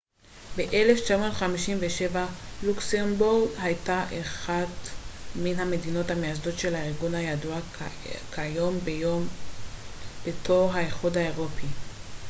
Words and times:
ב-1957 0.57 2.17
לוקסמבורג 2.63 3.49
הייתה 3.57 4.05
אחת 4.21 4.67
מן 5.35 5.59
המדינות 5.59 6.09
המייסדות 6.11 6.59
של 6.59 6.75
הארגון 6.75 7.15
הידוע 7.15 7.59
כיום 8.35 8.79
בתור 10.25 10.71
האיחוד 10.73 11.17
האירופי 11.17 11.67